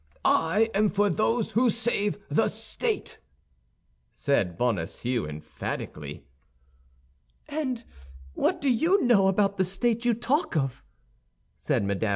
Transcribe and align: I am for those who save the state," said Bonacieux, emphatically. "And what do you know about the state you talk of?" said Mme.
I 0.25 0.71
am 0.73 0.89
for 0.89 1.11
those 1.11 1.51
who 1.51 1.69
save 1.69 2.17
the 2.27 2.47
state," 2.47 3.19
said 4.13 4.57
Bonacieux, 4.57 5.27
emphatically. 5.27 6.25
"And 7.47 7.83
what 8.33 8.59
do 8.61 8.71
you 8.71 9.03
know 9.03 9.27
about 9.27 9.57
the 9.57 9.63
state 9.63 10.03
you 10.03 10.15
talk 10.15 10.57
of?" 10.57 10.83
said 11.59 11.83
Mme. 11.83 12.07